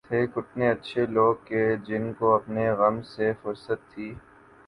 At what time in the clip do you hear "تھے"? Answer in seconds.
0.07-0.19